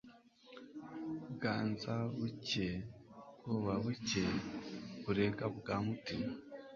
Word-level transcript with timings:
Bwanza-buke*, 1.33 2.67
Bwoba-buke, 3.39 4.23
Burega 5.03 5.45
bwa 5.57 5.75
Mutima,* 5.85 6.33